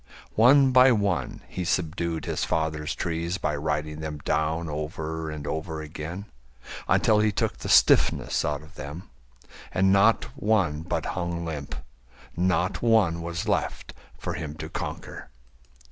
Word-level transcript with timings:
One 0.33 0.71
by 0.71 0.91
one 0.91 1.41
he 1.47 1.63
subdued 1.63 2.25
his 2.25 2.43
father's 2.43 2.95
trees 2.95 3.37
By 3.37 3.55
riding 3.55 3.99
them 3.99 4.17
down 4.25 4.67
over 4.67 5.29
and 5.29 5.45
over 5.45 5.79
again 5.79 6.25
Until 6.87 7.19
he 7.19 7.31
took 7.31 7.57
the 7.59 7.69
stiffness 7.69 8.43
out 8.43 8.63
of 8.63 8.73
them, 8.73 9.11
And 9.71 9.93
not 9.93 10.23
one 10.35 10.81
but 10.81 11.05
hung 11.05 11.45
limp, 11.45 11.75
not 12.35 12.81
one 12.81 13.21
was 13.21 13.47
left 13.47 13.93
For 14.17 14.33
him 14.33 14.55
to 14.55 14.69
conquer. 14.69 15.29